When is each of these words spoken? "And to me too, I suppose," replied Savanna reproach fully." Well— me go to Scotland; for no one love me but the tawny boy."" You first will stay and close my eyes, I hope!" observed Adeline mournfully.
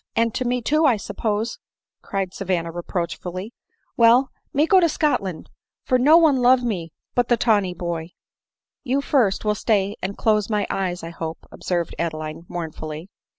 "And 0.15 0.33
to 0.33 0.45
me 0.45 0.63
too, 0.63 0.83
I 0.83 0.97
suppose," 0.97 1.59
replied 2.01 2.33
Savanna 2.33 2.71
reproach 2.71 3.17
fully." 3.19 3.53
Well— 3.97 4.31
me 4.51 4.65
go 4.65 4.79
to 4.79 4.89
Scotland; 4.89 5.51
for 5.83 5.99
no 5.99 6.17
one 6.17 6.37
love 6.37 6.63
me 6.63 6.91
but 7.13 7.27
the 7.27 7.37
tawny 7.37 7.75
boy."" 7.75 8.09
You 8.91 9.01
first 9.01 9.45
will 9.45 9.53
stay 9.53 9.95
and 10.01 10.17
close 10.17 10.49
my 10.49 10.65
eyes, 10.71 11.03
I 11.03 11.11
hope!" 11.11 11.45
observed 11.51 11.93
Adeline 11.99 12.47
mournfully. 12.49 13.09